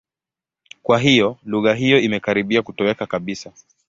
[0.83, 3.53] Kwa hiyo, lugha hiyo imekaribia kutoweka kabisa.